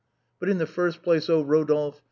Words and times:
But 0.39 0.49
in 0.49 0.57
the 0.57 0.65
first 0.65 1.03
place, 1.03 1.29
oh, 1.29 1.43
Eodolphe 1.45 1.99